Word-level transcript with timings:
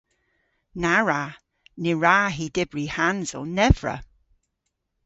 Na 0.81 0.93
wra. 1.03 1.23
Ny 1.81 1.91
wra 1.97 2.17
hi 2.35 2.45
dybri 2.55 2.85
hansel 2.95 3.45
nevra. 3.57 3.95